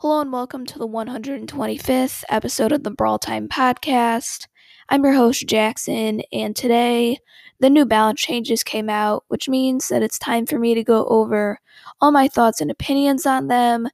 Hello 0.00 0.20
and 0.20 0.30
welcome 0.30 0.66
to 0.66 0.78
the 0.78 0.86
125th 0.86 2.22
episode 2.28 2.70
of 2.70 2.82
the 2.82 2.90
Brawl 2.90 3.18
Time 3.18 3.48
podcast. 3.48 4.46
I'm 4.90 5.02
your 5.02 5.14
host, 5.14 5.46
Jackson, 5.46 6.20
and 6.34 6.54
today 6.54 7.16
the 7.60 7.70
new 7.70 7.86
balance 7.86 8.20
changes 8.20 8.62
came 8.62 8.90
out, 8.90 9.24
which 9.28 9.48
means 9.48 9.88
that 9.88 10.02
it's 10.02 10.18
time 10.18 10.44
for 10.44 10.58
me 10.58 10.74
to 10.74 10.84
go 10.84 11.06
over 11.06 11.58
all 12.02 12.12
my 12.12 12.28
thoughts 12.28 12.60
and 12.60 12.70
opinions 12.70 13.24
on 13.24 13.48
them, 13.48 13.88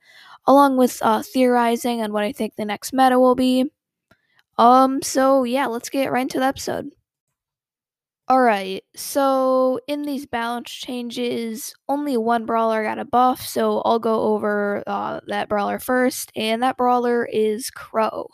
along 0.45 0.77
with 0.77 0.99
uh, 1.03 1.23
theorizing 1.23 2.03
on 2.03 2.13
what 2.13 2.25
I 2.25 2.33
think 2.33 2.57
the 2.57 2.65
next 2.65 2.93
meta 2.93 3.21
will 3.21 3.37
be. 3.37 3.71
Um, 4.59 5.03
so 5.03 5.45
yeah, 5.45 5.67
let's 5.67 5.89
get 5.89 6.11
right 6.11 6.23
into 6.23 6.41
the 6.41 6.47
episode. 6.47 6.91
Alright, 8.31 8.85
so 8.95 9.81
in 9.89 10.03
these 10.03 10.27
balance 10.27 10.71
changes, 10.71 11.75
only 11.89 12.17
one 12.17 12.47
brawler 12.47 12.85
got 12.85 12.99
a 12.99 13.05
buff, 13.05 13.43
so 13.43 13.83
I'll 13.85 13.99
go 13.99 14.23
over 14.23 14.83
uh, 14.87 15.21
that 15.27 15.49
brawler 15.49 15.79
first, 15.79 16.31
and 16.37 16.63
that 16.63 16.77
brawler 16.77 17.27
is 17.27 17.69
Crow. 17.71 18.29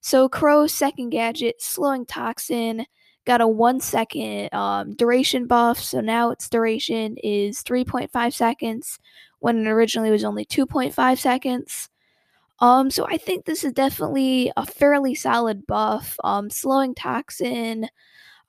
So 0.00 0.28
Crow's 0.28 0.72
second 0.72 1.10
gadget, 1.10 1.60
Slowing 1.62 2.04
Toxin, 2.06 2.86
got 3.24 3.40
a 3.40 3.48
one 3.48 3.80
second 3.80 4.52
um, 4.52 4.94
duration 4.94 5.46
buff, 5.46 5.80
so 5.80 6.00
now 6.00 6.30
its 6.30 6.48
duration 6.48 7.16
is 7.22 7.62
3.5 7.62 8.32
seconds 8.34 8.98
when 9.40 9.66
it 9.66 9.70
originally 9.70 10.10
was 10.10 10.24
only 10.24 10.44
2.5 10.44 11.18
seconds. 11.18 11.88
Um, 12.60 12.90
so 12.90 13.06
I 13.06 13.16
think 13.16 13.46
this 13.46 13.64
is 13.64 13.72
definitely 13.72 14.52
a 14.56 14.66
fairly 14.66 15.14
solid 15.14 15.66
buff. 15.66 16.16
Um, 16.22 16.50
slowing 16.50 16.94
Toxin 16.94 17.88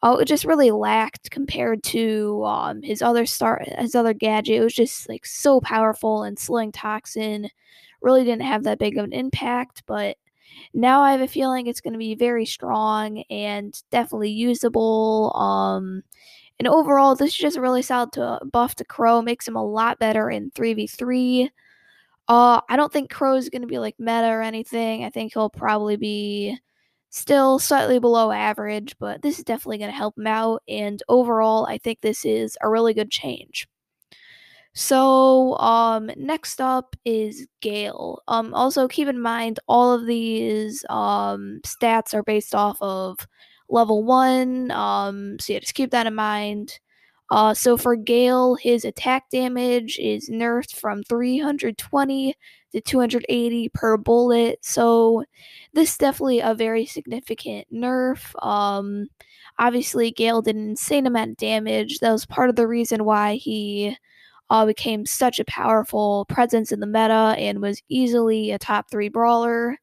Oh, 0.07 0.17
it 0.17 0.25
just 0.25 0.45
really 0.45 0.69
lacked 0.69 1.31
compared 1.31 1.81
to 1.85 2.43
um, 2.45 2.83
his 2.83 3.01
other 3.01 3.25
star, 3.25 3.63
his 3.79 3.95
other 3.95 4.13
gadget. 4.13 4.57
It 4.57 4.63
was 4.63 4.75
just 4.75 5.09
like 5.09 5.25
so 5.25 5.59
powerful, 5.59 6.21
and 6.23 6.37
Slowing 6.37 6.71
Toxin 6.71 7.49
really 8.03 8.23
didn't 8.23 8.43
have 8.43 8.63
that 8.65 8.77
big 8.77 8.97
of 8.99 9.05
an 9.05 9.13
impact. 9.13 9.81
But 9.87 10.17
now 10.75 11.01
I 11.01 11.11
have 11.11 11.21
a 11.21 11.27
feeling 11.27 11.65
it's 11.65 11.81
going 11.81 11.93
to 11.93 11.99
be 11.99 12.13
very 12.15 12.45
strong 12.45 13.23
and 13.31 13.73
definitely 13.89 14.29
usable. 14.29 15.34
Um, 15.35 16.03
and 16.59 16.67
overall, 16.67 17.15
this 17.15 17.31
is 17.31 17.37
just 17.37 17.57
really 17.57 17.81
solid 17.81 18.12
to 18.13 18.40
buff 18.51 18.75
to 18.75 18.85
Crow. 18.85 19.23
Makes 19.23 19.47
him 19.47 19.55
a 19.55 19.65
lot 19.65 19.97
better 19.99 20.29
in 20.29 20.51
three 20.51 20.75
v 20.75 20.85
three. 20.87 21.49
Uh, 22.27 22.62
I 22.69 22.77
don't 22.77 22.93
think 22.93 23.09
Crow 23.12 23.35
is 23.37 23.49
going 23.49 23.63
to 23.63 23.67
be 23.67 23.79
like 23.79 23.95
meta 23.99 24.27
or 24.27 24.43
anything. 24.43 25.03
I 25.03 25.09
think 25.09 25.34
he'll 25.34 25.49
probably 25.49 25.95
be 25.97 26.57
still 27.16 27.60
slightly 27.60 27.98
below 27.98 28.30
average, 28.32 28.94
but 28.99 29.21
this 29.21 29.40
is 29.40 29.46
definitely 29.46 29.77
going 29.77 29.90
to 29.90 29.96
help 29.96 30.18
him 30.18 30.27
out. 30.27 30.62
And 30.68 31.02
overall, 31.08 31.66
I 31.66 31.77
think 31.77 32.02
this 32.02 32.26
is 32.26 32.58
a 32.62 32.70
really 32.70 32.94
good 32.94 33.10
change. 33.10 33.68
So, 34.74 35.58
um, 35.60 36.12
next 36.18 36.60
up 36.60 36.98
is 37.05 37.48
Gale. 37.62 38.21
Um, 38.27 38.54
also 38.54 38.90
keep 38.90 39.08
in 39.08 39.21
mind 39.21 39.60
all 39.68 39.93
of 39.93 40.05
these 40.05 40.84
um 40.90 41.62
stats 41.66 42.13
are 42.13 42.24
based 42.24 42.54
off 42.54 42.77
of 42.82 43.26
level 43.70 44.04
one. 44.04 44.71
Um, 44.71 45.40
so 45.40 45.54
yeah, 45.54 45.60
just 45.60 45.76
keep 45.76 45.91
that 45.91 46.08
in 46.08 46.16
mind. 46.16 46.80
Uh, 47.32 47.54
so 47.54 47.77
for 47.77 47.96
Gale, 47.96 48.55
his 48.55 48.86
attack 48.86 49.30
damage 49.32 49.98
is 49.99 50.30
nerfed 50.30 50.76
from 50.76 51.04
320 51.04 52.36
to 52.76 52.81
280 52.81 53.70
per 53.70 53.98
bullet. 53.98 54.59
So 54.62 55.23
this 55.73 55.91
is 55.91 55.98
definitely 55.98 56.41
a 56.41 56.54
very 56.54 56.85
significant 56.85 57.68
nerf. 57.73 58.31
Um, 58.45 59.07
obviously, 59.57 60.12
Gale 60.12 60.41
did 60.41 60.57
an 60.57 60.70
insane 60.70 61.07
amount 61.07 61.31
of 61.31 61.37
damage. 61.37 61.99
That 61.99 62.12
was 62.12 62.26
part 62.26 62.49
of 62.49 62.57
the 62.57 62.68
reason 62.68 63.05
why 63.05 63.35
he 63.35 63.98
uh, 64.50 64.66
became 64.66 65.06
such 65.06 65.40
a 65.40 65.46
powerful 65.46 66.25
presence 66.25 66.72
in 66.72 66.81
the 66.81 66.88
meta 66.88 67.35
and 67.38 67.62
was 67.62 67.81
easily 67.88 68.51
a 68.51 68.59
top 68.59 68.91
three 68.91 69.09
brawler. 69.09 69.78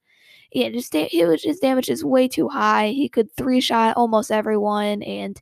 Yeah, 0.53 0.69
just 0.69 0.93
was, 0.93 1.43
his 1.43 1.61
damage 1.61 1.89
is 1.89 2.05
way 2.05 2.29
too 2.29 2.49
high. 2.49 2.89
He 2.89 3.09
could 3.09 3.35
three 3.37 3.63
shot 3.63 3.97
almost 3.97 4.31
everyone, 4.31 5.03
and 5.03 5.41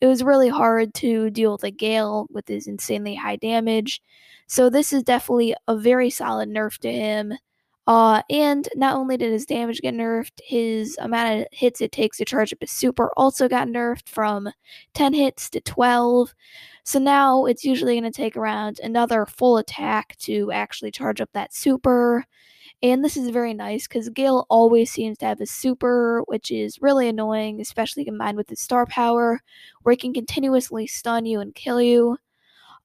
it 0.00 0.06
was 0.06 0.22
really 0.22 0.48
hard 0.48 0.94
to 0.94 1.30
deal 1.30 1.52
with 1.52 1.64
a 1.64 1.70
Gale 1.70 2.26
with 2.30 2.48
his 2.48 2.66
insanely 2.66 3.14
high 3.14 3.36
damage. 3.36 4.02
So 4.46 4.70
this 4.70 4.92
is 4.92 5.02
definitely 5.02 5.54
a 5.68 5.76
very 5.76 6.10
solid 6.10 6.48
nerf 6.48 6.78
to 6.78 6.92
him. 6.92 7.34
Uh, 7.86 8.22
and 8.30 8.68
not 8.76 8.96
only 8.96 9.16
did 9.16 9.32
his 9.32 9.46
damage 9.46 9.80
get 9.80 9.94
nerfed, 9.94 10.40
his 10.44 10.96
amount 11.00 11.40
of 11.40 11.46
hits 11.50 11.80
it 11.80 11.92
takes 11.92 12.18
to 12.18 12.24
charge 12.24 12.52
up 12.52 12.60
his 12.60 12.70
super 12.70 13.10
also 13.16 13.48
got 13.48 13.68
nerfed 13.68 14.08
from 14.08 14.48
10 14.94 15.12
hits 15.12 15.50
to 15.50 15.60
12. 15.60 16.32
So 16.84 16.98
now 16.98 17.46
it's 17.46 17.64
usually 17.64 17.98
going 17.98 18.10
to 18.10 18.16
take 18.16 18.36
around 18.36 18.80
another 18.82 19.26
full 19.26 19.58
attack 19.58 20.16
to 20.20 20.52
actually 20.52 20.92
charge 20.92 21.20
up 21.20 21.30
that 21.32 21.52
super. 21.52 22.24
And 22.82 23.04
this 23.04 23.16
is 23.16 23.28
very 23.28 23.52
nice 23.52 23.86
because 23.86 24.08
Gale 24.08 24.46
always 24.48 24.90
seems 24.90 25.18
to 25.18 25.26
have 25.26 25.40
a 25.40 25.46
super, 25.46 26.22
which 26.26 26.50
is 26.50 26.80
really 26.80 27.08
annoying, 27.08 27.60
especially 27.60 28.04
combined 28.06 28.38
with 28.38 28.48
his 28.48 28.60
star 28.60 28.86
power, 28.86 29.40
where 29.82 29.92
he 29.92 29.96
can 29.98 30.14
continuously 30.14 30.86
stun 30.86 31.26
you 31.26 31.40
and 31.40 31.54
kill 31.54 31.80
you. 31.80 32.16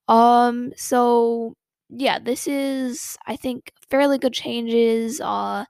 Um, 0.07 0.73
so 0.77 1.55
yeah, 1.89 2.19
this 2.19 2.47
is 2.47 3.17
I 3.27 3.35
think 3.37 3.73
fairly 3.89 4.17
good 4.19 4.33
changes. 4.33 5.21
Uh 5.21 5.65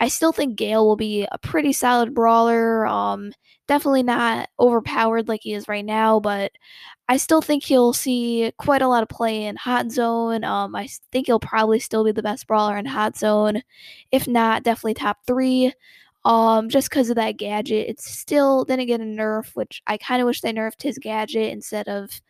I 0.00 0.08
still 0.08 0.32
think 0.32 0.56
Gale 0.56 0.86
will 0.86 0.96
be 0.96 1.26
a 1.30 1.38
pretty 1.38 1.72
solid 1.72 2.14
brawler. 2.14 2.86
Um 2.86 3.32
definitely 3.68 4.02
not 4.02 4.48
overpowered 4.58 5.28
like 5.28 5.40
he 5.44 5.52
is 5.54 5.68
right 5.68 5.84
now, 5.84 6.18
but 6.20 6.52
I 7.08 7.16
still 7.18 7.40
think 7.42 7.62
he'll 7.64 7.92
see 7.92 8.52
quite 8.58 8.82
a 8.82 8.88
lot 8.88 9.02
of 9.02 9.08
play 9.08 9.44
in 9.44 9.56
Hot 9.56 9.90
Zone. 9.90 10.44
Um 10.44 10.74
I 10.76 10.88
think 11.12 11.26
he'll 11.26 11.40
probably 11.40 11.80
still 11.80 12.04
be 12.04 12.12
the 12.12 12.22
best 12.22 12.46
brawler 12.46 12.76
in 12.78 12.86
Hot 12.86 13.16
Zone. 13.16 13.62
If 14.12 14.26
not, 14.28 14.62
definitely 14.64 14.94
top 14.94 15.18
3. 15.26 15.72
Um, 16.24 16.68
just 16.68 16.90
because 16.90 17.08
of 17.10 17.16
that 17.16 17.38
gadget, 17.38 17.88
it's 17.88 18.04
still 18.10 18.64
didn't 18.64 18.86
get 18.86 19.00
a 19.00 19.04
nerf, 19.04 19.56
which 19.56 19.82
I 19.86 19.96
kind 19.96 20.20
of 20.20 20.26
wish 20.26 20.42
they 20.42 20.52
nerfed 20.52 20.82
his 20.82 20.98
gadget 20.98 21.50
instead 21.52 21.88
of 21.88 22.20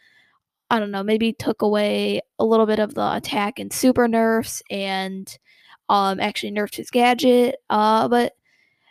I 0.70 0.78
don't 0.78 0.92
know, 0.92 1.02
maybe 1.02 1.32
took 1.32 1.62
away 1.62 2.20
a 2.38 2.44
little 2.44 2.66
bit 2.66 2.78
of 2.78 2.94
the 2.94 3.16
attack 3.16 3.58
and 3.58 3.72
super 3.72 4.06
nerfs 4.08 4.62
and 4.70 5.36
um 5.90 6.20
actually 6.20 6.52
nerfed 6.52 6.76
his 6.76 6.90
gadget. 6.90 7.56
Uh 7.70 8.08
but 8.08 8.34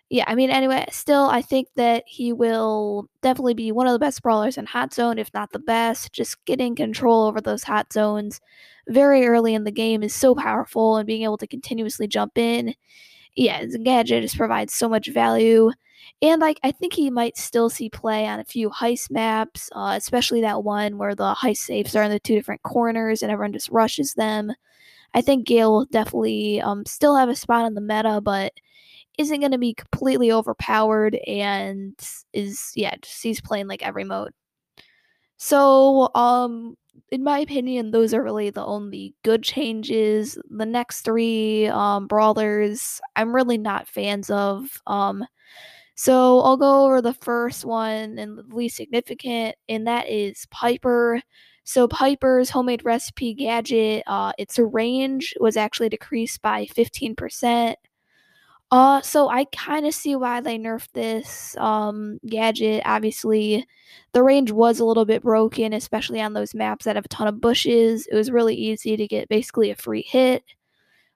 yeah, 0.09 0.23
I 0.27 0.35
mean 0.35 0.49
anyway, 0.49 0.85
still 0.91 1.25
I 1.29 1.41
think 1.41 1.67
that 1.75 2.03
he 2.07 2.33
will 2.33 3.07
definitely 3.21 3.53
be 3.53 3.71
one 3.71 3.87
of 3.87 3.93
the 3.93 3.99
best 3.99 4.23
brawlers 4.23 4.57
in 4.57 4.65
hot 4.65 4.93
zone, 4.93 5.19
if 5.19 5.31
not 5.33 5.51
the 5.51 5.59
best. 5.59 6.13
Just 6.13 6.43
getting 6.45 6.75
control 6.75 7.25
over 7.27 7.41
those 7.41 7.63
hot 7.63 7.93
zones 7.93 8.41
very 8.87 9.25
early 9.27 9.53
in 9.53 9.65
the 9.65 9.71
game 9.71 10.01
is 10.03 10.15
so 10.15 10.33
powerful 10.35 10.97
and 10.97 11.05
being 11.07 11.23
able 11.23 11.37
to 11.37 11.47
continuously 11.47 12.07
jump 12.07 12.37
in. 12.37 12.73
Yeah, 13.35 13.59
his 13.59 13.77
gadget 13.83 14.23
just 14.23 14.37
provides 14.37 14.73
so 14.73 14.89
much 14.89 15.09
value. 15.09 15.71
And 16.21 16.41
like 16.41 16.59
I 16.63 16.71
think 16.71 16.93
he 16.93 17.09
might 17.11 17.37
still 17.37 17.69
see 17.69 17.89
play 17.89 18.25
on 18.27 18.39
a 18.39 18.45
few 18.45 18.69
heist 18.69 19.11
maps, 19.11 19.69
uh, 19.75 19.93
especially 19.97 20.41
that 20.41 20.63
one 20.63 20.97
where 20.97 21.15
the 21.15 21.35
heist 21.35 21.57
safes 21.57 21.95
are 21.95 22.03
in 22.03 22.11
the 22.11 22.19
two 22.19 22.35
different 22.35 22.63
corners 22.63 23.21
and 23.21 23.31
everyone 23.31 23.53
just 23.53 23.69
rushes 23.69 24.13
them. 24.15 24.51
I 25.13 25.21
think 25.21 25.47
Gale 25.47 25.71
will 25.71 25.85
definitely 25.85 26.61
um, 26.61 26.85
still 26.85 27.15
have 27.15 27.29
a 27.29 27.35
spot 27.35 27.65
in 27.65 27.73
the 27.73 27.81
meta, 27.81 28.21
but 28.21 28.53
isn't 29.17 29.39
going 29.41 29.51
to 29.51 29.57
be 29.57 29.73
completely 29.73 30.31
overpowered 30.31 31.15
and 31.27 31.93
is 32.33 32.71
yeah, 32.75 32.95
just 33.01 33.21
he's 33.21 33.41
playing 33.41 33.67
like 33.67 33.83
every 33.83 34.05
mode. 34.05 34.31
So 35.37 36.09
um 36.15 36.75
in 37.11 37.23
my 37.23 37.39
opinion, 37.39 37.91
those 37.91 38.13
are 38.13 38.23
really 38.23 38.49
the 38.49 38.65
only 38.65 39.15
good 39.23 39.43
changes. 39.43 40.37
The 40.49 40.65
next 40.65 41.01
three 41.01 41.67
um, 41.67 42.07
brawlers, 42.07 43.01
I'm 43.15 43.33
really 43.33 43.57
not 43.57 43.87
fans 43.87 44.29
of. 44.29 44.81
Um, 44.85 45.25
so 45.95 46.41
I'll 46.41 46.57
go 46.57 46.85
over 46.85 47.01
the 47.01 47.13
first 47.13 47.65
one 47.65 48.19
and 48.19 48.37
the 48.37 48.43
least 48.55 48.77
significant, 48.77 49.55
and 49.67 49.87
that 49.87 50.09
is 50.09 50.45
Piper. 50.51 51.21
So 51.69 51.87
Piper's 51.87 52.49
homemade 52.49 52.83
recipe 52.83 53.35
gadget, 53.35 54.01
uh, 54.07 54.31
its 54.39 54.57
range 54.57 55.35
was 55.39 55.55
actually 55.55 55.89
decreased 55.89 56.41
by 56.41 56.65
15%. 56.65 57.75
Uh, 58.71 59.01
so 59.01 59.29
I 59.29 59.45
kind 59.55 59.85
of 59.85 59.93
see 59.93 60.15
why 60.15 60.41
they 60.41 60.57
nerfed 60.57 60.93
this 60.93 61.55
um, 61.57 62.19
gadget. 62.25 62.81
Obviously, 62.85 63.67
the 64.13 64.23
range 64.23 64.49
was 64.49 64.79
a 64.79 64.85
little 64.85 65.05
bit 65.05 65.21
broken, 65.21 65.73
especially 65.73 66.19
on 66.19 66.33
those 66.33 66.55
maps 66.55 66.85
that 66.85 66.95
have 66.95 67.05
a 67.05 67.09
ton 67.09 67.27
of 67.27 67.39
bushes. 67.39 68.07
It 68.11 68.15
was 68.15 68.31
really 68.31 68.55
easy 68.55 68.97
to 68.97 69.07
get 69.07 69.29
basically 69.29 69.69
a 69.69 69.75
free 69.75 70.01
hit. 70.09 70.43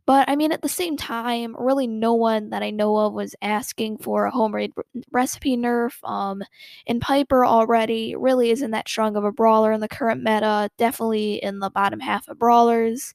But 0.06 0.30
I 0.30 0.36
mean, 0.36 0.52
at 0.52 0.62
the 0.62 0.70
same 0.70 0.98
time, 0.98 1.56
really 1.58 1.88
no 1.88 2.14
one 2.14 2.50
that 2.50 2.62
I 2.62 2.72
know 2.72 2.98
of 2.98 3.14
was 3.14 3.36
asking 3.42 4.00
for 4.00 4.26
a 4.26 4.32
homemade 4.32 4.74
recipe 5.12 5.56
nerf. 5.56 5.94
Um, 6.04 6.44
and 6.88 7.00
Piper 7.02 7.46
already 7.46 8.16
really 8.16 8.50
isn't 8.52 8.72
that 8.72 8.90
strong 8.90 9.16
of 9.16 9.24
a 9.24 9.32
brawler 9.32 9.72
in 9.72 9.80
the 9.80 9.88
current 9.88 10.22
meta, 10.22 10.70
definitely 10.78 11.36
in 11.36 11.60
the 11.60 11.70
bottom 11.70 12.02
half 12.02 12.28
of 12.28 12.38
brawlers. 12.40 13.14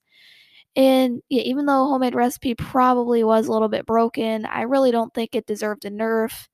And 0.77 1.23
yeah, 1.29 1.43
even 1.43 1.67
though 1.67 1.87
homemade 1.87 2.15
recipe 2.15 2.55
probably 2.55 3.25
was 3.25 3.49
a 3.49 3.53
little 3.53 3.69
bit 3.69 3.87
broken, 3.87 4.47
I 4.47 4.63
really 4.63 4.91
don't 4.93 5.13
think 5.15 5.35
it 5.35 5.47
deserved 5.47 5.85
a 5.85 5.91
nerf. 5.91 6.49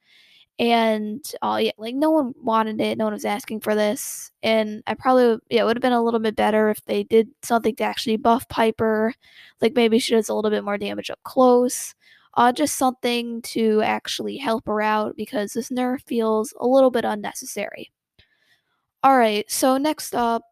And 0.59 1.25
uh, 1.43 1.59
yeah, 1.61 1.73
like 1.79 1.95
no 1.95 2.11
one 2.11 2.35
wanted 2.41 2.81
it, 2.81 2.99
no 2.99 3.05
one 3.05 3.15
was 3.15 3.25
asking 3.25 3.61
for 3.61 3.75
this, 3.75 4.31
and 4.43 4.83
I 4.87 4.95
probably 4.95 5.39
yeah 5.51 5.62
it 5.62 5.65
would 5.65 5.77
have 5.77 5.83
been 5.83 5.93
a 5.93 6.03
little 6.03 6.21
bit 6.21 6.37
better 6.37 6.71
if 6.71 6.85
they 6.85 7.03
did 7.05 7.29
something 7.43 7.75
to 7.77 7.85
actually 7.85 8.17
buff 8.17 8.49
Piper, 8.49 9.15
like 9.61 9.75
maybe 9.75 9.99
she 9.99 10.15
does 10.15 10.29
a 10.29 10.35
little 10.35 10.51
bit 10.51 10.65
more 10.65 10.79
damage 10.79 11.11
up 11.11 11.21
close, 11.25 11.95
uh, 12.35 12.53
just 12.53 12.77
something 12.77 13.43
to 13.43 13.83
actually 13.83 14.37
help 14.37 14.67
her 14.67 14.81
out 14.81 15.17
because 15.17 15.53
this 15.53 15.71
nerf 15.71 16.03
feels 16.06 16.55
a 16.61 16.67
little 16.67 16.91
bit 16.91 17.05
unnecessary. 17.05 17.91
All 19.03 19.19
right, 19.19 19.51
so 19.51 19.77
next 19.77 20.15
up 20.15 20.43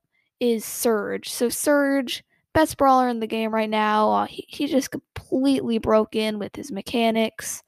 is 0.41 0.65
Surge. 0.65 1.31
So 1.31 1.49
Surge, 1.49 2.25
best 2.53 2.77
brawler 2.77 3.09
in 3.09 3.21
the 3.21 3.27
game 3.27 3.55
right 3.55 3.71
now. 3.71 4.11
Uh, 4.11 4.27
he, 4.27 4.45
he 4.49 4.67
just 4.67 4.91
completely 5.33 5.79
broke 5.79 6.15
in 6.15 6.39
with 6.39 6.55
his 6.55 6.71
mechanics. 6.71 7.63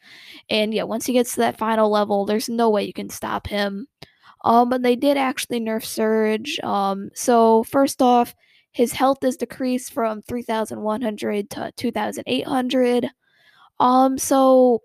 And 0.50 0.74
yeah, 0.74 0.82
once 0.82 1.06
he 1.06 1.14
gets 1.14 1.34
to 1.34 1.40
that 1.40 1.58
final 1.58 1.90
level, 1.90 2.26
there's 2.26 2.48
no 2.48 2.68
way 2.70 2.84
you 2.84 2.92
can 2.92 3.08
stop 3.08 3.46
him. 3.46 3.86
Um, 4.44 4.68
but 4.68 4.82
they 4.82 4.96
did 4.96 5.16
actually 5.16 5.60
nerf 5.60 5.84
Surge. 5.84 6.60
Um, 6.60 7.10
so 7.14 7.64
first 7.64 8.02
off, 8.02 8.34
his 8.72 8.92
health 8.92 9.24
is 9.24 9.36
decreased 9.36 9.92
from 9.92 10.20
3,100 10.22 11.50
to 11.50 11.72
2,800. 11.76 13.08
Um, 13.80 14.18
so 14.18 14.82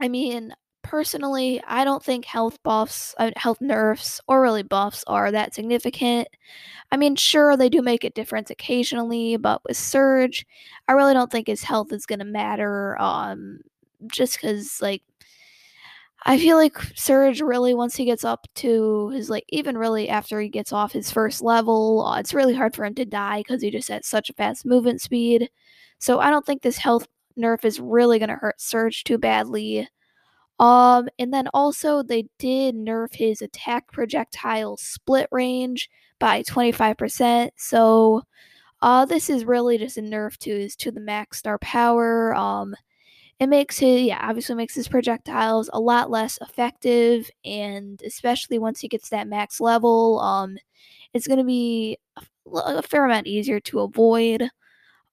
I 0.00 0.08
mean, 0.08 0.52
personally, 0.82 1.60
I 1.66 1.84
don't 1.84 2.02
think 2.04 2.24
health 2.24 2.62
buffs, 2.62 3.14
uh, 3.18 3.30
health 3.36 3.60
nerfs, 3.60 4.20
or 4.28 4.42
really 4.42 4.62
buffs 4.62 5.04
are 5.06 5.30
that 5.32 5.54
significant. 5.54 6.28
I 6.92 6.96
mean, 6.96 7.16
sure, 7.16 7.56
they 7.56 7.68
do 7.68 7.82
make 7.82 8.04
a 8.04 8.10
difference 8.10 8.50
occasionally, 8.50 9.36
but 9.36 9.62
with 9.64 9.76
Surge, 9.76 10.46
I 10.88 10.92
really 10.92 11.14
don't 11.14 11.30
think 11.32 11.46
his 11.48 11.62
health 11.64 11.92
is 11.92 12.06
going 12.06 12.18
to 12.20 12.24
matter. 12.24 13.00
Um, 13.00 13.60
just 14.08 14.34
because, 14.34 14.80
like, 14.82 15.02
I 16.24 16.38
feel 16.38 16.56
like 16.56 16.78
Surge 16.94 17.40
really, 17.40 17.74
once 17.74 17.96
he 17.96 18.04
gets 18.04 18.24
up 18.24 18.46
to 18.56 19.08
his, 19.10 19.28
like, 19.28 19.44
even 19.48 19.76
really 19.76 20.08
after 20.08 20.40
he 20.40 20.48
gets 20.48 20.72
off 20.72 20.92
his 20.92 21.10
first 21.10 21.42
level, 21.42 22.04
uh, 22.06 22.20
it's 22.20 22.34
really 22.34 22.54
hard 22.54 22.76
for 22.76 22.84
him 22.84 22.94
to 22.96 23.04
die 23.04 23.40
because 23.40 23.60
he 23.62 23.70
just 23.70 23.88
has 23.88 24.06
such 24.06 24.30
a 24.30 24.34
fast 24.34 24.64
movement 24.64 25.00
speed. 25.00 25.50
So 25.98 26.20
I 26.20 26.30
don't 26.30 26.46
think 26.46 26.62
this 26.62 26.78
health 26.78 27.06
nerf 27.38 27.64
is 27.64 27.80
really 27.80 28.18
going 28.18 28.28
to 28.28 28.36
hurt 28.36 28.60
Surge 28.60 29.04
too 29.04 29.18
badly. 29.18 29.88
Um, 30.62 31.08
and 31.18 31.34
then 31.34 31.48
also 31.54 32.04
they 32.04 32.26
did 32.38 32.76
nerf 32.76 33.14
his 33.16 33.42
attack 33.42 33.92
projectile 33.92 34.76
split 34.78 35.28
range 35.32 35.90
by 36.20 36.42
25%. 36.44 37.52
So 37.58 38.22
uh, 38.82 39.04
this 39.06 39.30
is 39.30 39.44
really 39.44 39.78
just 39.78 39.98
a 39.98 40.02
nerf 40.02 40.36
to 40.38 40.50
his 40.50 40.76
to 40.76 40.92
the 40.92 41.00
max 41.00 41.38
star 41.38 41.58
power. 41.58 42.34
Um, 42.36 42.74
it 43.40 43.48
makes 43.48 43.78
his 43.78 44.02
yeah 44.02 44.18
obviously 44.22 44.54
makes 44.56 44.74
his 44.74 44.88
projectiles 44.88 45.70
a 45.72 45.80
lot 45.80 46.10
less 46.10 46.38
effective, 46.42 47.30
and 47.44 48.00
especially 48.06 48.58
once 48.58 48.80
he 48.80 48.88
gets 48.88 49.10
that 49.10 49.28
max 49.28 49.60
level, 49.60 50.20
um, 50.20 50.56
it's 51.14 51.26
gonna 51.28 51.44
be 51.44 51.98
a, 52.18 52.22
a 52.58 52.82
fair 52.82 53.04
amount 53.06 53.26
easier 53.28 53.60
to 53.60 53.80
avoid. 53.80 54.48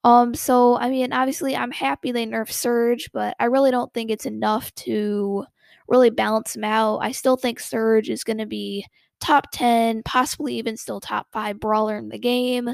Um, 0.03 0.33
so 0.33 0.77
I 0.77 0.89
mean, 0.89 1.11
obviously, 1.13 1.55
I'm 1.55 1.71
happy 1.71 2.11
they 2.11 2.25
nerfed 2.25 2.51
Surge, 2.53 3.09
but 3.13 3.35
I 3.39 3.45
really 3.45 3.71
don't 3.71 3.93
think 3.93 4.11
it's 4.11 4.25
enough 4.25 4.73
to 4.75 5.45
really 5.87 6.09
balance 6.09 6.55
him 6.55 6.63
out. 6.63 6.99
I 6.99 7.11
still 7.11 7.35
think 7.37 7.59
Surge 7.59 8.09
is 8.09 8.23
going 8.23 8.37
to 8.37 8.45
be 8.45 8.85
top 9.19 9.47
10, 9.51 10.03
possibly 10.03 10.55
even 10.57 10.77
still 10.77 11.01
top 11.01 11.27
5 11.33 11.59
brawler 11.59 11.97
in 11.97 12.09
the 12.09 12.19
game. 12.19 12.69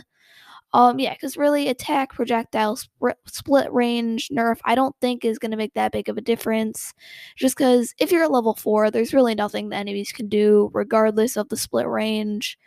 Um, 0.74 1.00
yeah, 1.00 1.14
because 1.14 1.38
really, 1.38 1.70
attack, 1.70 2.14
projectile, 2.14 2.76
sp- 2.78 3.16
split 3.28 3.72
range, 3.74 4.30
nerf, 4.30 4.58
I 4.66 4.76
don't 4.76 4.96
think 5.02 5.24
is 5.24 5.40
going 5.40 5.52
to 5.52 5.58
make 5.58 5.74
that 5.76 5.94
big 5.94 6.10
of 6.10 6.18
a 6.18 6.22
difference. 6.22 6.94
Just 7.38 7.58
because 7.58 7.94
if 8.00 8.12
you're 8.12 8.26
at 8.26 8.32
level 8.32 8.56
4, 8.56 8.92
there's 8.92 9.14
really 9.14 9.36
nothing 9.36 9.70
the 9.70 9.78
enemies 9.78 10.12
can 10.12 10.28
do, 10.28 10.70
regardless 10.74 11.38
of 11.38 11.50
the 11.50 11.58
split 11.58 11.88
range. 11.88 12.58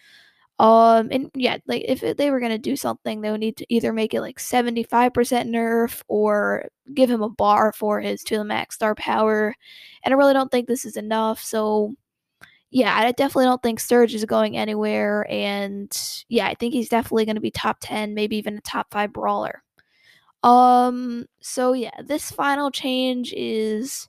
Um, 0.58 1.08
and 1.12 1.30
yeah, 1.34 1.58
like 1.66 1.84
if 1.86 2.16
they 2.16 2.30
were 2.30 2.40
gonna 2.40 2.58
do 2.58 2.74
something, 2.76 3.20
they 3.20 3.30
would 3.30 3.40
need 3.40 3.56
to 3.58 3.66
either 3.72 3.92
make 3.92 4.12
it 4.14 4.20
like 4.20 4.38
75% 4.40 5.48
nerf 5.48 6.02
or 6.08 6.68
give 6.94 7.08
him 7.10 7.22
a 7.22 7.28
bar 7.28 7.72
for 7.72 8.00
his 8.00 8.24
to 8.24 8.38
the 8.38 8.44
max 8.44 8.74
star 8.74 8.94
power. 8.96 9.54
And 10.02 10.12
I 10.12 10.16
really 10.16 10.32
don't 10.34 10.50
think 10.50 10.66
this 10.66 10.84
is 10.84 10.96
enough. 10.96 11.40
So 11.42 11.94
yeah, 12.70 12.96
I 12.96 13.12
definitely 13.12 13.46
don't 13.46 13.62
think 13.62 13.80
Surge 13.80 14.14
is 14.14 14.24
going 14.24 14.56
anywhere. 14.56 15.26
And 15.30 15.96
yeah, 16.28 16.48
I 16.48 16.54
think 16.54 16.74
he's 16.74 16.88
definitely 16.88 17.26
gonna 17.26 17.40
be 17.40 17.50
top 17.52 17.78
10, 17.80 18.14
maybe 18.14 18.36
even 18.36 18.58
a 18.58 18.60
top 18.62 18.88
five 18.92 19.12
brawler. 19.12 19.62
Um, 20.42 21.26
so 21.40 21.72
yeah, 21.72 22.00
this 22.04 22.30
final 22.30 22.70
change 22.70 23.32
is 23.36 24.08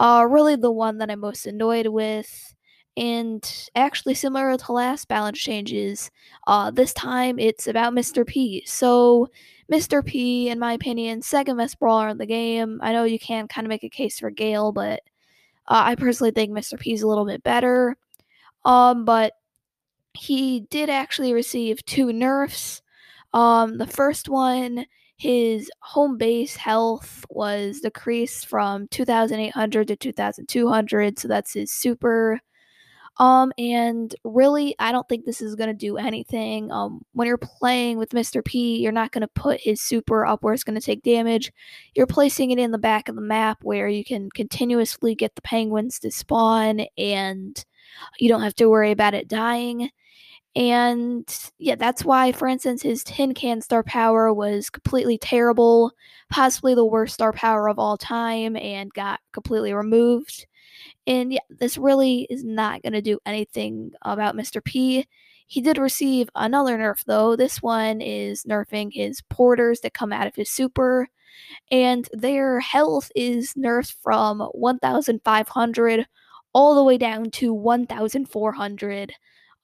uh 0.00 0.26
really 0.28 0.56
the 0.56 0.70
one 0.72 0.98
that 0.98 1.10
I'm 1.10 1.20
most 1.20 1.46
annoyed 1.46 1.86
with 1.88 2.54
and 3.00 3.70
actually 3.74 4.12
similar 4.14 4.54
to 4.58 4.72
last 4.72 5.08
balance 5.08 5.38
changes 5.38 6.10
uh, 6.46 6.70
this 6.70 6.92
time 6.92 7.38
it's 7.38 7.66
about 7.66 7.94
mr 7.94 8.26
p. 8.26 8.62
So 8.66 9.28
mr 9.72 10.04
p 10.04 10.50
in 10.50 10.58
my 10.58 10.74
opinion 10.74 11.22
second 11.22 11.56
best 11.56 11.78
brawler 11.80 12.08
in 12.10 12.18
the 12.18 12.26
game. 12.26 12.78
I 12.82 12.92
know 12.92 13.04
you 13.04 13.18
can 13.18 13.48
kind 13.48 13.66
of 13.66 13.70
make 13.70 13.84
a 13.84 13.88
case 13.88 14.18
for 14.20 14.30
gale 14.30 14.70
but 14.70 15.00
uh, 15.66 15.82
i 15.86 15.94
personally 15.94 16.30
think 16.32 16.52
mr 16.52 16.78
p 16.78 16.92
is 16.92 17.02
a 17.02 17.08
little 17.08 17.26
bit 17.26 17.42
better. 17.42 17.96
Um, 18.64 19.06
but 19.06 19.32
he 20.12 20.60
did 20.70 20.90
actually 20.90 21.32
receive 21.32 21.84
two 21.86 22.12
nerfs. 22.12 22.82
Um, 23.32 23.78
the 23.78 23.86
first 23.86 24.28
one 24.28 24.84
his 25.16 25.70
home 25.80 26.16
base 26.18 26.56
health 26.56 27.24
was 27.30 27.80
decreased 27.80 28.46
from 28.46 28.88
2800 28.88 29.88
to 29.88 29.96
2200 29.96 31.18
so 31.18 31.28
that's 31.28 31.52
his 31.52 31.70
super 31.70 32.40
um, 33.20 33.52
and 33.58 34.14
really, 34.24 34.74
I 34.78 34.92
don't 34.92 35.06
think 35.06 35.26
this 35.26 35.42
is 35.42 35.54
going 35.54 35.68
to 35.68 35.74
do 35.74 35.98
anything. 35.98 36.72
Um, 36.72 37.02
when 37.12 37.28
you're 37.28 37.36
playing 37.36 37.98
with 37.98 38.12
Mr. 38.12 38.42
P, 38.42 38.78
you're 38.78 38.92
not 38.92 39.12
going 39.12 39.20
to 39.20 39.28
put 39.28 39.60
his 39.60 39.82
super 39.82 40.24
up 40.24 40.42
where 40.42 40.54
it's 40.54 40.64
going 40.64 40.80
to 40.80 40.84
take 40.84 41.02
damage. 41.02 41.52
You're 41.94 42.06
placing 42.06 42.50
it 42.50 42.58
in 42.58 42.70
the 42.70 42.78
back 42.78 43.10
of 43.10 43.16
the 43.16 43.20
map 43.20 43.58
where 43.62 43.88
you 43.88 44.04
can 44.06 44.30
continuously 44.30 45.14
get 45.14 45.34
the 45.34 45.42
penguins 45.42 45.98
to 45.98 46.10
spawn 46.10 46.86
and 46.96 47.62
you 48.18 48.30
don't 48.30 48.40
have 48.40 48.54
to 48.54 48.70
worry 48.70 48.90
about 48.90 49.12
it 49.12 49.28
dying. 49.28 49.90
And 50.56 51.28
yeah, 51.58 51.74
that's 51.74 52.04
why, 52.06 52.32
for 52.32 52.48
instance, 52.48 52.82
his 52.82 53.04
tin 53.04 53.34
can 53.34 53.60
star 53.60 53.82
power 53.82 54.32
was 54.32 54.70
completely 54.70 55.18
terrible, 55.18 55.92
possibly 56.30 56.74
the 56.74 56.86
worst 56.86 57.14
star 57.14 57.34
power 57.34 57.68
of 57.68 57.78
all 57.78 57.98
time, 57.98 58.56
and 58.56 58.92
got 58.94 59.20
completely 59.32 59.74
removed. 59.74 60.46
And 61.06 61.32
yeah, 61.32 61.40
this 61.48 61.78
really 61.78 62.26
is 62.30 62.44
not 62.44 62.82
going 62.82 62.92
to 62.92 63.02
do 63.02 63.18
anything 63.26 63.92
about 64.02 64.36
Mr. 64.36 64.62
P. 64.62 65.06
He 65.46 65.60
did 65.60 65.78
receive 65.78 66.30
another 66.36 66.78
nerf 66.78 67.04
though. 67.06 67.34
This 67.34 67.60
one 67.60 68.00
is 68.00 68.44
nerfing 68.44 68.90
his 68.92 69.20
porters 69.30 69.80
that 69.80 69.94
come 69.94 70.12
out 70.12 70.28
of 70.28 70.36
his 70.36 70.50
super, 70.50 71.08
and 71.70 72.08
their 72.12 72.60
health 72.60 73.10
is 73.16 73.54
nerfed 73.54 73.94
from 74.02 74.40
1,500 74.52 76.06
all 76.52 76.74
the 76.74 76.84
way 76.84 76.98
down 76.98 77.30
to 77.32 77.52
1,400. 77.54 79.12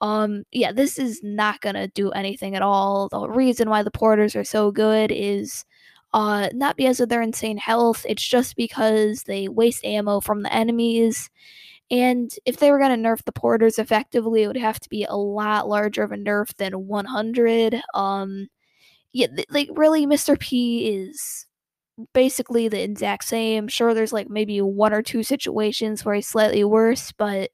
Um, 0.00 0.44
yeah, 0.52 0.72
this 0.72 0.98
is 0.98 1.20
not 1.22 1.60
gonna 1.60 1.88
do 1.88 2.10
anything 2.10 2.54
at 2.56 2.62
all. 2.62 3.08
The 3.08 3.28
reason 3.28 3.70
why 3.70 3.82
the 3.82 3.90
porters 3.90 4.36
are 4.36 4.44
so 4.44 4.70
good 4.70 5.10
is 5.12 5.64
uh, 6.12 6.48
not 6.54 6.76
because 6.76 7.00
of 7.00 7.08
their 7.08 7.22
insane 7.22 7.58
health, 7.58 8.04
it's 8.08 8.26
just 8.26 8.56
because 8.56 9.24
they 9.24 9.48
waste 9.48 9.84
ammo 9.84 10.20
from 10.20 10.42
the 10.42 10.52
enemies. 10.52 11.30
And 11.90 12.30
if 12.46 12.56
they 12.58 12.70
were 12.70 12.78
going 12.78 13.02
to 13.02 13.08
nerf 13.08 13.24
the 13.24 13.32
porters 13.32 13.78
effectively, 13.78 14.42
it 14.42 14.48
would 14.48 14.56
have 14.56 14.80
to 14.80 14.88
be 14.88 15.04
a 15.04 15.16
lot 15.16 15.68
larger 15.68 16.02
of 16.02 16.12
a 16.12 16.16
nerf 16.16 16.54
than 16.56 16.86
100. 16.88 17.82
Um, 17.94 18.48
yeah, 19.12 19.28
th- 19.28 19.48
like 19.50 19.68
really, 19.74 20.06
Mr. 20.06 20.38
P 20.38 20.88
is 20.88 21.46
basically 22.12 22.68
the 22.68 22.82
exact 22.82 23.24
same. 23.24 23.68
Sure, 23.68 23.94
there's 23.94 24.12
like 24.12 24.28
maybe 24.30 24.60
one 24.60 24.92
or 24.92 25.02
two 25.02 25.22
situations 25.22 26.04
where 26.04 26.14
he's 26.14 26.28
slightly 26.28 26.64
worse, 26.64 27.12
but 27.12 27.50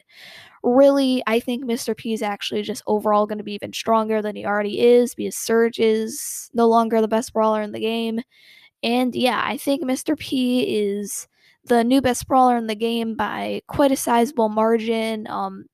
really, 0.62 1.23
I 1.26 1.40
think 1.40 1.64
Mr. 1.64 1.97
P 1.97 2.12
is 2.12 2.23
actually 2.23 2.62
just 2.62 2.83
overall 2.87 3.26
going 3.26 3.38
to 3.38 3.45
be 3.45 3.54
even 3.54 3.73
stronger 3.73 4.23
than 4.23 4.37
he 4.37 4.47
already 4.47 4.81
is 4.81 5.14
because 5.14 5.37
Surge 5.37 5.78
is 5.78 6.50
no 6.54 6.69
longer 6.69 7.00
the 7.00 7.09
best 7.09 7.33
brawler 7.33 7.62
in 7.62 7.73
the 7.73 7.81
game. 7.81 8.21
And 8.83 9.14
yeah, 9.14 9.42
I 9.45 9.57
think 9.57 9.83
Mr. 9.85 10.19
P 10.19 10.62
is 10.78 11.28
the 11.64 11.85
new 11.85 12.00
best 12.00 12.26
brawler 12.26 12.57
in 12.57 12.66
the 12.66 12.75
game 12.75 13.14
by 13.14 13.62
quite 13.69 13.92
a 13.92 13.97
sizable 13.97 14.49
margin. 14.49 15.26
Um, 15.28 15.66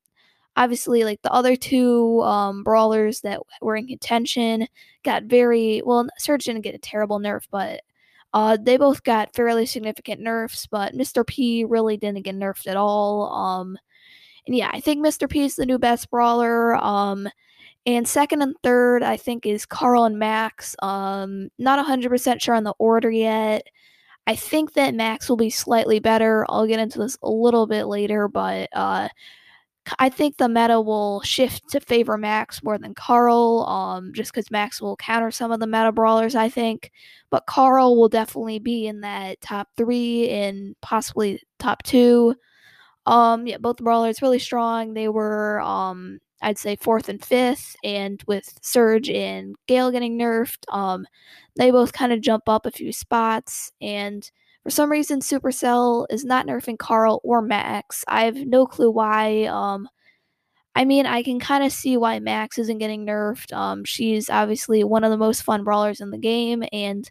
obviously, 0.56 1.04
like 1.04 1.22
the 1.22 1.32
other 1.32 1.56
two 1.56 2.22
um, 2.22 2.62
brawlers 2.62 3.20
that 3.22 3.40
were 3.62 3.76
in 3.76 3.86
contention 3.86 4.68
got 5.04 5.24
very 5.24 5.82
well. 5.84 6.06
Surge 6.18 6.44
didn't 6.44 6.62
get 6.62 6.74
a 6.74 6.78
terrible 6.78 7.18
nerf, 7.18 7.44
but 7.50 7.80
uh, 8.34 8.58
they 8.60 8.76
both 8.76 9.02
got 9.04 9.34
fairly 9.34 9.64
significant 9.64 10.20
nerfs. 10.20 10.66
But 10.66 10.94
Mr. 10.94 11.26
P 11.26 11.64
really 11.64 11.96
didn't 11.96 12.24
get 12.24 12.36
nerfed 12.36 12.66
at 12.66 12.76
all. 12.76 13.32
Um, 13.32 13.78
and 14.48 14.56
yeah, 14.56 14.70
I 14.72 14.80
think 14.80 15.04
Mr. 15.04 15.28
P 15.28 15.42
is 15.44 15.56
the 15.56 15.66
new 15.66 15.78
best 15.78 16.10
brawler. 16.10 16.74
Um, 16.76 17.28
and 17.84 18.08
second 18.08 18.42
and 18.42 18.56
third, 18.62 19.02
I 19.02 19.18
think, 19.18 19.44
is 19.46 19.66
Carl 19.66 20.04
and 20.04 20.18
Max. 20.18 20.74
Um, 20.82 21.50
not 21.58 21.84
100% 21.84 22.40
sure 22.40 22.54
on 22.54 22.64
the 22.64 22.74
order 22.78 23.10
yet. 23.10 23.66
I 24.26 24.34
think 24.36 24.72
that 24.72 24.94
Max 24.94 25.28
will 25.28 25.36
be 25.36 25.50
slightly 25.50 26.00
better. 26.00 26.46
I'll 26.48 26.66
get 26.66 26.80
into 26.80 26.98
this 26.98 27.18
a 27.22 27.30
little 27.30 27.66
bit 27.66 27.84
later, 27.84 28.26
but 28.26 28.70
uh, 28.72 29.08
I 29.98 30.08
think 30.08 30.36
the 30.36 30.48
meta 30.48 30.80
will 30.80 31.20
shift 31.22 31.68
to 31.70 31.80
favor 31.80 32.16
Max 32.16 32.62
more 32.62 32.78
than 32.78 32.94
Carl, 32.94 33.64
um, 33.68 34.12
just 34.14 34.32
because 34.32 34.50
Max 34.50 34.80
will 34.80 34.96
counter 34.96 35.30
some 35.30 35.52
of 35.52 35.60
the 35.60 35.66
meta 35.66 35.92
brawlers, 35.92 36.34
I 36.34 36.48
think. 36.48 36.90
But 37.30 37.46
Carl 37.46 37.96
will 37.98 38.08
definitely 38.08 38.58
be 38.58 38.86
in 38.86 39.02
that 39.02 39.42
top 39.42 39.68
three 39.76 40.30
and 40.30 40.74
possibly 40.80 41.42
top 41.58 41.82
two. 41.82 42.34
Um, 43.08 43.46
yeah, 43.46 43.58
both 43.58 43.78
brawlers 43.78 44.22
really 44.22 44.38
strong. 44.38 44.94
They 44.94 45.08
were, 45.08 45.60
um, 45.62 46.18
I'd 46.42 46.58
say 46.58 46.76
fourth 46.76 47.08
and 47.08 47.24
fifth, 47.24 47.74
and 47.82 48.22
with 48.26 48.58
Surge 48.62 49.08
and 49.10 49.56
Gale 49.66 49.90
getting 49.90 50.18
nerfed, 50.18 50.64
um, 50.72 51.06
they 51.56 51.70
both 51.70 51.92
kind 51.92 52.12
of 52.12 52.20
jump 52.20 52.48
up 52.48 52.66
a 52.66 52.70
few 52.70 52.92
spots. 52.92 53.72
And 53.80 54.30
for 54.62 54.70
some 54.70 54.90
reason, 54.90 55.20
Supercell 55.20 56.06
is 56.10 56.24
not 56.24 56.46
nerfing 56.46 56.78
Carl 56.78 57.20
or 57.24 57.42
Max. 57.42 58.04
I 58.08 58.24
have 58.26 58.36
no 58.36 58.66
clue 58.66 58.90
why. 58.90 59.44
Um, 59.46 59.88
I 60.74 60.84
mean, 60.84 61.06
I 61.06 61.22
can 61.22 61.40
kind 61.40 61.64
of 61.64 61.72
see 61.72 61.96
why 61.96 62.20
Max 62.20 62.58
isn't 62.58 62.78
getting 62.78 63.06
nerfed. 63.06 63.52
Um, 63.52 63.84
she's 63.84 64.30
obviously 64.30 64.84
one 64.84 65.04
of 65.04 65.10
the 65.10 65.16
most 65.16 65.42
fun 65.42 65.64
brawlers 65.64 66.00
in 66.00 66.10
the 66.10 66.18
game, 66.18 66.62
and 66.72 67.10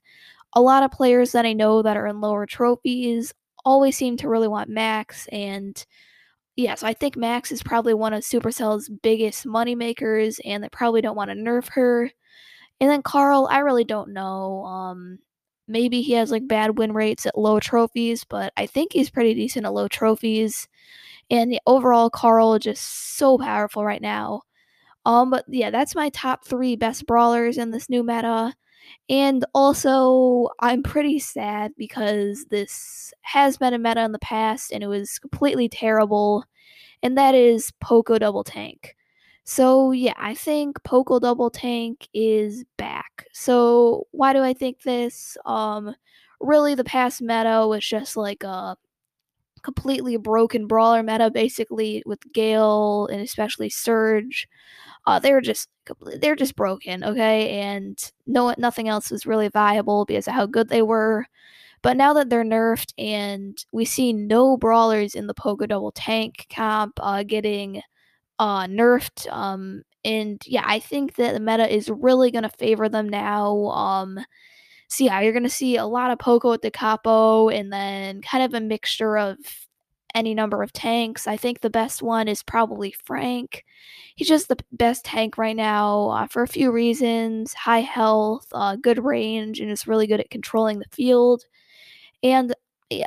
a 0.54 0.62
lot 0.62 0.84
of 0.84 0.92
players 0.92 1.34
that 1.34 1.46
I 1.46 1.54
know 1.54 1.82
that 1.82 1.98
are 1.98 2.08
in 2.08 2.22
lower 2.22 2.46
trophies 2.46 3.34
always 3.66 3.98
seem 3.98 4.18
to 4.18 4.30
really 4.30 4.48
want 4.48 4.70
Max. 4.70 5.28
And 5.32 5.84
yeah, 6.56 6.76
so 6.76 6.88
I 6.88 6.94
think 6.94 7.16
Max 7.16 7.52
is 7.52 7.62
probably 7.64 7.94
one 7.94 8.14
of 8.14 8.24
Supercell's 8.24 8.90
biggest 8.90 9.46
money 9.46 9.76
makers, 9.76 10.40
and 10.46 10.64
they 10.64 10.70
probably 10.70 11.02
don't 11.02 11.16
want 11.16 11.30
to 11.30 11.36
nerf 11.36 11.70
her. 11.70 12.12
And 12.80 12.90
then 12.90 13.02
Carl, 13.02 13.48
I 13.52 13.60
really 13.60 13.84
don't 13.84 14.14
know. 14.14 14.64
Um, 14.66 15.20
maybe 15.68 16.02
he 16.02 16.14
has 16.14 16.32
like 16.32 16.48
bad 16.48 16.78
win 16.78 16.94
rates 16.94 17.26
at 17.26 17.38
low 17.38 17.60
trophies, 17.60 18.24
but 18.24 18.54
I 18.58 18.66
think 18.66 18.94
he's 18.94 19.10
pretty 19.10 19.34
decent 19.34 19.66
at 19.66 19.74
low 19.74 19.88
trophies. 19.88 20.68
And 21.30 21.60
overall, 21.68 22.10
Carl 22.10 22.58
just 22.60 23.18
so 23.18 23.38
powerful 23.38 23.84
right 23.84 24.02
now. 24.02 24.42
Um, 25.06 25.30
but 25.30 25.46
yeah, 25.48 25.70
that's 25.72 25.96
my 25.96 26.10
top 26.10 26.46
three 26.46 26.76
best 26.76 27.06
brawlers 27.06 27.58
in 27.58 27.72
this 27.72 27.90
new 27.90 28.04
meta. 28.04 28.54
And 29.10 29.46
also, 29.54 30.50
I'm 30.60 30.84
pretty 30.84 31.20
sad 31.20 31.74
because 31.78 32.46
this 32.46 33.14
has 33.22 33.58
been 33.58 33.74
a 33.74 33.80
meta 33.80 34.04
in 34.04 34.12
the 34.12 34.20
past 34.20 34.72
and 34.72 34.84
it 34.84 34.88
was 34.88 35.20
completely 35.20 35.70
terrible, 35.70 36.46
and 37.04 37.18
that 37.18 37.36
is 37.36 37.72
Poco 37.82 38.18
Double 38.20 38.44
Tank. 38.44 38.96
So, 39.46 39.92
yeah, 39.92 40.14
I 40.18 40.34
think 40.36 40.84
Poco 40.84 41.20
Double 41.20 41.50
Tank 41.50 42.08
is 42.14 42.66
back. 42.78 43.28
So, 43.34 44.08
why 44.12 44.34
do 44.34 44.42
I 44.44 44.54
think 44.54 44.82
this? 44.84 45.38
Um, 45.46 45.96
really, 46.42 46.76
the 46.76 46.84
past 46.84 47.22
meta 47.22 47.66
was 47.68 47.86
just 47.88 48.18
like 48.18 48.44
a 48.44 48.78
completely 49.68 50.16
broken 50.16 50.66
brawler 50.66 51.04
meta, 51.04 51.30
basically, 51.30 52.02
with 52.06 52.20
Gale 52.34 53.08
and 53.12 53.20
especially 53.22 53.70
Surge. 53.70 54.48
Uh, 55.06 55.20
they 55.20 55.34
were 55.34 55.42
just 55.42 55.70
they're 56.22 56.38
just 56.38 56.56
broken, 56.56 57.04
okay, 57.04 57.60
and 57.60 58.00
no 58.28 58.56
nothing 58.58 58.88
else 58.88 59.12
was 59.12 59.26
really 59.26 59.50
viable 59.50 60.06
because 60.06 60.28
of 60.28 60.34
how 60.36 60.46
good 60.46 60.70
they 60.70 60.82
were. 60.82 61.26
But 61.84 61.98
now 61.98 62.14
that 62.14 62.30
they're 62.30 62.46
nerfed 62.46 62.94
and 62.98 63.58
we 63.74 63.86
see 63.86 64.14
no 64.14 64.58
brawlers 64.58 65.16
in 65.16 65.28
the 65.28 65.34
Poco 65.34 65.66
Double 65.66 65.92
Tank 65.92 66.48
comp 66.54 66.94
uh, 67.02 67.24
getting 67.24 67.82
uh, 68.40 68.68
nerfed, 68.68 69.28
um, 69.34 69.84
and 70.06 70.42
yeah, 70.48 70.64
I 70.66 70.80
think 70.80 71.16
that 71.16 71.34
the 71.34 71.42
meta 71.42 71.74
is 71.74 71.90
really 71.90 72.32
gonna 72.32 72.52
favor 72.60 72.88
them 72.90 73.10
now. 73.10 73.54
Um, 73.68 74.20
so 74.88 75.04
yeah, 75.06 75.22
you're 75.22 75.34
gonna 75.34 75.50
see 75.50 75.78
a 75.78 75.86
lot 75.86 76.12
of 76.12 76.20
Poco 76.20 76.54
at 76.54 76.62
the 76.62 76.72
capo, 76.72 77.50
and 77.50 77.72
then 77.72 78.22
kind 78.22 78.44
of 78.44 78.54
a 78.54 78.62
mixture 78.62 79.18
of 79.18 79.38
any 80.16 80.34
number 80.34 80.64
of 80.64 80.74
tanks. 80.74 81.28
I 81.28 81.38
think 81.38 81.62
the 81.62 81.70
best 81.70 82.02
one 82.02 82.28
is 82.28 82.44
probably 82.44 82.96
Frank. 83.06 83.64
He's 84.16 84.28
just 84.28 84.48
the 84.48 84.58
best 84.72 85.06
tank 85.06 85.38
right 85.38 85.56
now 85.56 86.10
uh, 86.10 86.28
for 86.28 86.42
a 86.42 86.48
few 86.48 86.72
reasons 86.72 87.54
high 87.54 87.82
health, 87.82 88.48
uh, 88.54 88.76
good 88.78 89.04
range, 89.04 89.60
and 89.60 89.70
is 89.70 89.88
really 89.88 90.08
good 90.08 90.20
at 90.20 90.30
controlling 90.32 90.80
the 90.80 90.86
field. 90.92 91.44
And 92.24 92.54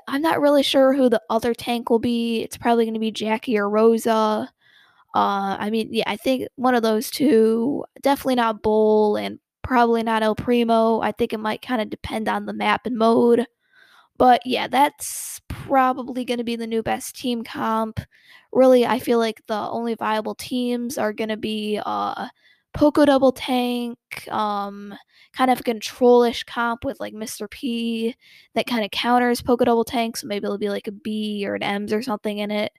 I'm 0.09 0.23
not 0.23 0.41
really 0.41 0.63
sure 0.63 0.95
who 0.95 1.09
the 1.09 1.23
other 1.31 1.55
tank 1.55 1.91
will 1.91 1.99
be. 1.99 2.43
It's 2.43 2.57
probably 2.57 2.85
going 2.85 2.95
to 2.95 3.01
be 3.01 3.11
Jackie 3.11 3.59
or 3.59 3.69
Rosa. 3.69 4.51
Uh, 5.15 5.57
I 5.59 5.71
mean, 5.71 5.89
yeah, 5.93 6.05
I 6.07 6.17
think 6.17 6.47
one 6.57 6.75
of 6.75 6.83
those 6.83 7.11
two. 7.11 7.85
Definitely 8.03 8.37
not 8.37 8.63
Bull 8.63 9.17
and 9.17 9.41
probably 9.71 10.03
not 10.03 10.25
El 10.25 10.35
Primo. 10.35 11.01
I 11.01 11.13
think 11.13 11.33
it 11.33 11.39
might 11.39 11.63
kind 11.63 11.81
of 11.81 11.89
depend 11.91 12.29
on 12.29 12.45
the 12.45 12.53
map 12.53 12.87
and 12.87 12.99
mode. 12.99 13.47
But 14.19 14.45
yeah, 14.45 14.67
that's 14.67 15.41
probably 15.49 16.25
going 16.25 16.39
to 16.39 16.45
be 16.45 16.57
the 16.57 16.67
new 16.67 16.83
best 16.83 17.17
team 17.17 17.45
comp. 17.45 18.01
Really, 18.53 18.85
I 18.85 18.99
feel 18.99 19.19
like 19.21 19.41
the 19.47 19.55
only 19.55 19.95
viable 19.95 20.35
teams 20.35 20.99
are 20.99 21.13
going 21.13 21.29
to 21.29 21.37
be 21.37 21.81
uh, 21.87 22.27
Poco 22.73 23.05
Double 23.05 23.33
Tank, 23.33 23.99
um, 24.31 24.95
kind 25.33 25.51
of 25.51 25.63
controlish 25.65 26.47
comp 26.47 26.85
with 26.85 27.01
like 27.01 27.15
Mr. 27.15 27.51
P 27.51 28.15
that 28.55 28.67
kind 28.67 28.85
of 28.85 28.91
counters 28.91 29.43
Poco 29.43 29.65
Double 29.65 29.85
Tank. 29.85 30.17
So 30.17 30.27
maybe 30.27 30.45
it'll 30.45 30.59
be 30.59 30.69
like 30.71 30.87
a 30.87 30.93
Bea 30.93 31.47
or 31.47 31.55
an 31.55 31.63
Emz 31.63 31.93
or 31.93 32.03
something 32.03 32.39
in 32.39 32.51
it. 32.51 32.73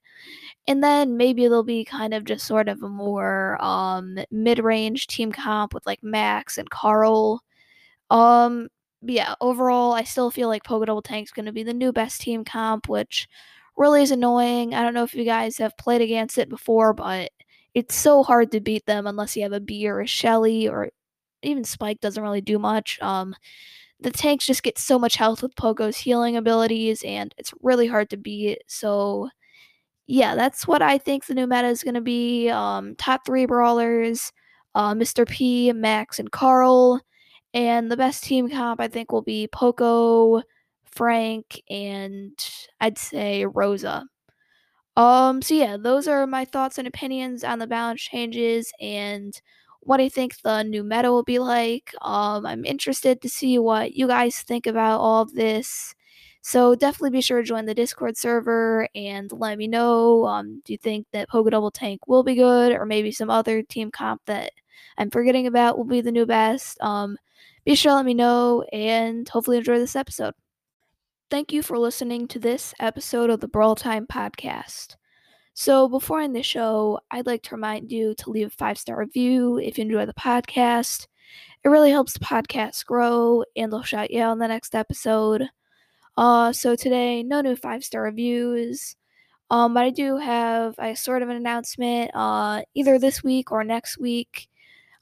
And 0.68 0.84
then 0.84 1.18
maybe 1.18 1.44
there'll 1.44 1.64
be 1.64 1.86
kind 1.86 2.14
of 2.14 2.26
just 2.26 2.46
sort 2.46 2.70
of 2.70 2.82
a 2.84 2.90
more 2.90 3.58
um, 3.62 4.18
mid 4.32 4.60
range 4.60 5.08
team 5.08 5.32
comp 5.32 5.74
with 5.74 5.86
like 5.86 6.04
Max 6.04 6.58
and 6.58 6.70
Carl. 6.70 7.44
Um, 8.10 8.70
yeah, 9.02 9.36
overall, 9.42 9.94
I 9.94 10.04
still 10.04 10.32
feel 10.32 10.48
like 10.48 10.64
Poco 10.64 10.86
Double 10.86 11.02
Tank's 11.02 11.32
going 11.32 11.46
to 11.46 11.52
be 11.52 11.64
the 11.64 11.74
new 11.74 11.92
best 11.92 12.22
team 12.22 12.46
comp, 12.46 12.88
which 12.90 13.28
really 13.78 14.04
is 14.04 14.12
annoying. 14.12 14.74
I 14.76 14.84
don't 14.84 14.94
know 14.94 15.04
if 15.04 15.16
you 15.16 15.26
guys 15.26 15.58
have 15.58 15.78
played 15.78 16.02
against 16.02 16.38
it 16.38 16.50
before, 16.50 16.94
but 16.94 17.32
it's 17.74 17.96
so 17.96 18.24
hard 18.24 18.52
to 18.52 18.60
beat 18.62 18.86
them 18.86 19.08
unless 19.08 19.36
you 19.36 19.44
have 19.44 19.54
a 19.54 19.60
Bea 19.60 19.88
or 19.88 20.02
a 20.02 20.08
Shelly, 20.08 20.68
or 20.68 20.90
even 21.44 21.64
Spike 21.64 22.02
doesn't 22.02 22.24
really 22.24 22.42
do 22.42 22.60
much. 22.60 23.00
Um, 23.02 23.36
the 24.00 24.12
tanks 24.12 24.46
just 24.48 24.64
get 24.64 24.78
so 24.80 24.98
much 25.00 25.16
health 25.16 25.44
with 25.44 25.56
Poco's 25.56 25.98
healing 25.98 26.38
abilities, 26.38 27.04
and 27.04 27.34
it's 27.38 27.54
really 27.62 27.88
hard 27.88 28.10
to 28.12 28.18
beat. 28.18 28.60
So, 28.68 29.30
yeah, 30.08 30.36
that's 30.36 30.68
what 30.68 30.82
I 30.82 30.98
think 30.98 31.26
the 31.26 31.36
new 31.36 31.48
meta 31.48 31.68
is 31.68 31.84
going 31.84 31.96
to 31.96 32.02
be. 32.02 32.50
Um, 32.50 32.96
top 32.98 33.26
three 33.26 33.46
brawlers 33.46 34.32
uh, 34.76 34.94
Mr. 34.94 35.28
P, 35.28 35.72
Max, 35.74 36.20
and 36.20 36.32
Carl. 36.32 37.02
And 37.54 37.92
the 37.92 37.98
best 37.98 38.24
team 38.24 38.50
comp, 38.50 38.80
I 38.80 38.88
think, 38.88 39.12
will 39.12 39.22
be 39.22 39.48
Poco, 39.48 40.42
Frank, 40.86 41.62
and 41.70 42.34
I'd 42.80 42.98
say 42.98 43.46
Rosa. 43.46 44.06
Um, 44.98 45.42
so 45.42 45.54
yeah, 45.54 45.78
those 45.78 46.08
are 46.08 46.28
my 46.28 46.46
thoughts 46.46 46.78
and 46.78 46.88
opinions 46.88 47.44
on 47.44 47.60
the 47.60 47.68
balance 47.68 48.02
changes 48.02 48.72
and 48.82 49.40
what 49.82 50.02
I 50.02 50.10
think 50.10 50.42
the 50.42 50.64
new 50.64 50.84
meta 50.84 51.12
will 51.12 51.24
be 51.24 51.40
like. 51.40 51.94
Um, 52.02 52.46
I'm 52.46 52.66
interested 52.66 53.22
to 53.22 53.30
see 53.30 53.58
what 53.58 53.94
you 53.96 54.08
guys 54.08 54.42
think 54.42 54.68
about 54.68 55.00
all 55.00 55.22
of 55.24 55.34
this. 55.34 55.96
So 56.42 56.76
definitely 56.76 57.12
be 57.12 57.22
sure 57.22 57.42
to 57.42 57.48
join 57.48 57.66
the 57.66 57.74
Discord 57.76 58.18
server 58.18 58.88
and 58.96 59.32
let 59.32 59.58
me 59.58 59.68
know. 59.68 60.26
Um, 60.26 60.62
do 60.66 60.74
you 60.74 60.78
think 60.78 61.08
that 61.14 61.30
Poco 61.30 61.50
Double 61.52 61.72
Tank 61.72 62.08
will 62.08 62.24
be 62.24 62.36
good, 62.36 62.74
or 62.74 62.86
maybe 62.86 63.12
some 63.12 63.30
other 63.30 63.62
team 63.64 63.92
comp 63.92 64.22
that 64.26 64.52
I'm 64.98 65.12
forgetting 65.12 65.48
about 65.48 65.78
will 65.78 65.86
be 65.86 66.02
the 66.02 66.12
new 66.12 66.26
best? 66.26 66.82
Um, 66.82 67.18
be 67.66 67.76
sure 67.76 67.92
to 67.92 67.96
let 67.98 68.06
me 68.06 68.16
know 68.16 68.64
and 68.74 69.28
hopefully 69.30 69.58
enjoy 69.58 69.78
this 69.80 69.96
episode. 69.96 70.34
Thank 71.32 71.54
you 71.54 71.64
for 71.64 71.80
listening 71.80 72.28
to 72.28 72.40
this 72.40 72.74
episode 72.78 73.30
of 73.30 73.40
the 73.40 73.48
Brawl 73.48 73.74
Time 73.74 74.06
Podcast. 74.06 74.98
So, 75.54 75.88
before 75.88 76.20
I 76.20 76.26
end 76.26 76.36
the 76.36 76.44
show, 76.44 77.00
I'd 77.10 77.26
like 77.26 77.42
to 77.44 77.56
remind 77.56 77.90
you 77.90 78.14
to 78.16 78.30
leave 78.30 78.48
a 78.48 78.50
five 78.50 78.78
star 78.78 79.00
review 79.00 79.58
if 79.58 79.78
you 79.78 79.84
enjoy 79.86 80.06
the 80.06 80.14
podcast. 80.14 81.08
It 81.64 81.70
really 81.70 81.90
helps 81.90 82.12
the 82.12 82.20
podcast 82.20 82.86
grow, 82.86 83.46
and 83.56 83.72
they'll 83.72 83.82
shout 83.82 84.12
you 84.12 84.22
out 84.22 84.34
in 84.34 84.40
the 84.40 84.48
next 84.50 84.76
episode. 84.76 85.48
Uh, 86.18 86.52
so 86.52 86.76
today, 86.76 87.24
no 87.24 87.40
new 87.40 87.56
five 87.56 87.86
star 87.86 88.02
reviews. 88.02 88.98
Um, 89.50 89.74
but 89.74 89.86
I 89.86 89.90
do 89.90 90.18
have 90.18 90.76
a 90.80 90.98
sort 90.98 91.24
of 91.24 91.30
an 91.30 91.38
announcement. 91.38 92.12
Uh, 92.14 92.64
either 92.74 93.00
this 93.00 93.24
week 93.24 93.54
or 93.54 93.64
next 93.64 93.98
week, 93.98 94.50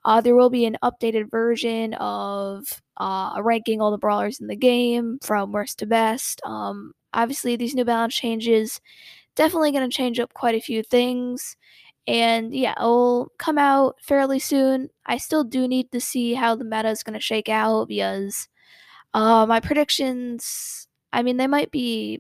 uh, 0.10 0.20
there 0.20 0.36
will 0.36 0.50
be 0.50 0.66
an 0.66 0.76
updated 0.84 1.30
version 1.30 1.94
of 1.94 2.82
uh, 2.98 3.40
ranking 3.44 3.80
all 3.80 3.92
the 3.92 3.98
brawlers 4.00 4.40
in 4.40 4.48
the 4.48 4.56
game 4.56 5.20
from 5.22 5.52
worst 5.52 5.78
to 5.78 5.86
best. 5.86 6.42
Um, 6.44 6.94
obviously, 7.14 7.56
these 7.56 7.76
new 7.76 7.86
balance 7.86 8.16
changes 8.16 8.82
definitely 9.36 9.72
going 9.72 9.88
to 9.88 9.96
change 9.96 10.20
up 10.20 10.34
quite 10.34 10.56
a 10.56 10.62
few 10.62 10.82
things. 10.82 11.56
And 12.08 12.56
yeah, 12.56 12.74
it'll 12.76 13.32
come 13.38 13.60
out 13.60 13.98
fairly 14.02 14.40
soon. 14.40 14.90
I 15.06 15.18
still 15.18 15.44
do 15.44 15.68
need 15.68 15.92
to 15.92 16.02
see 16.02 16.34
how 16.34 16.56
the 16.56 16.64
meta 16.66 16.90
is 16.90 17.04
going 17.04 17.14
to 17.14 17.20
shake 17.20 17.48
out 17.48 17.88
because 17.88 18.48
uh, 19.14 19.46
my 19.46 19.60
predictions, 19.60 20.88
I 21.14 21.22
mean, 21.22 21.38
they 21.38 21.46
might 21.46 21.70
be 21.70 22.20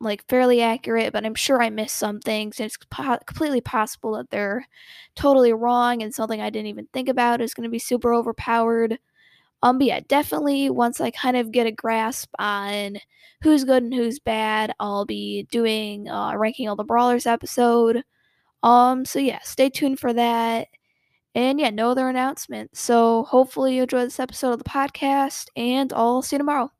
like 0.00 0.26
fairly 0.28 0.62
accurate, 0.62 1.12
but 1.12 1.24
I'm 1.26 1.34
sure 1.34 1.62
I 1.62 1.70
missed 1.70 1.96
some 1.96 2.20
things. 2.20 2.58
And 2.58 2.66
it's 2.66 2.78
po- 2.90 3.18
completely 3.26 3.60
possible 3.60 4.12
that 4.16 4.30
they're 4.30 4.66
totally 5.14 5.52
wrong 5.52 6.02
and 6.02 6.14
something 6.14 6.40
I 6.40 6.50
didn't 6.50 6.68
even 6.68 6.88
think 6.92 7.08
about 7.08 7.40
is 7.40 7.54
going 7.54 7.64
to 7.64 7.70
be 7.70 7.78
super 7.78 8.14
overpowered. 8.14 8.98
Um, 9.62 9.78
but 9.78 9.86
yeah, 9.86 10.00
definitely 10.08 10.70
once 10.70 11.00
I 11.00 11.10
kind 11.10 11.36
of 11.36 11.52
get 11.52 11.66
a 11.66 11.72
grasp 11.72 12.30
on 12.38 12.98
who's 13.42 13.64
good 13.64 13.82
and 13.82 13.94
who's 13.94 14.18
bad, 14.18 14.72
I'll 14.80 15.04
be 15.04 15.44
doing 15.50 16.08
uh, 16.08 16.34
ranking 16.36 16.68
all 16.68 16.76
the 16.76 16.84
brawlers 16.84 17.26
episode. 17.26 18.02
Um, 18.62 19.04
so 19.04 19.18
yeah, 19.18 19.40
stay 19.42 19.70
tuned 19.70 20.00
for 20.00 20.12
that. 20.14 20.68
And 21.34 21.60
yeah, 21.60 21.70
no 21.70 21.90
other 21.90 22.08
announcements. 22.08 22.80
So 22.80 23.24
hopefully 23.24 23.76
you 23.76 23.82
enjoy 23.82 24.04
this 24.04 24.20
episode 24.20 24.52
of 24.52 24.58
the 24.58 24.64
podcast, 24.64 25.46
and 25.56 25.92
I'll 25.92 26.22
see 26.22 26.36
you 26.36 26.38
tomorrow. 26.38 26.70